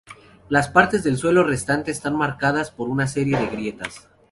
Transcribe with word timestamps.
Las 0.49 0.67
partes 0.67 1.03
del 1.03 1.15
suelo 1.15 1.43
restante 1.43 1.91
están 1.91 2.15
marcadas 2.15 2.71
por 2.71 2.89
una 2.89 3.05
serie 3.05 3.37
de 3.39 3.45
grietas. 3.45 4.09